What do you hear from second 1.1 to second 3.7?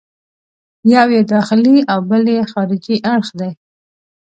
یې داخلي او بل یې خارجي اړخ دی.